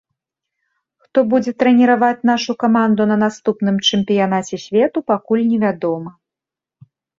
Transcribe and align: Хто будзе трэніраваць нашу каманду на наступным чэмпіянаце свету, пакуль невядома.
Хто 1.05 1.19
будзе 1.33 1.51
трэніраваць 1.63 2.25
нашу 2.31 2.51
каманду 2.63 3.07
на 3.13 3.17
наступным 3.25 3.75
чэмпіянаце 3.91 4.61
свету, 4.67 4.97
пакуль 5.15 5.47
невядома. 5.53 6.11